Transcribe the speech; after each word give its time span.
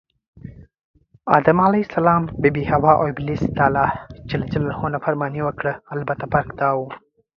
آدم 1.37 1.59
ع، 1.61 1.69
بي 2.41 2.49
بي 2.55 2.63
حوا 2.69 2.91
اوابلیس 2.99 3.41
دالله 3.59 3.87
ج 4.29 4.31
نافرماني 4.93 5.41
وکړه 5.43 5.73
البته 5.95 6.23
فرق 6.33 6.49
دا 6.59 6.69
و 6.75 6.79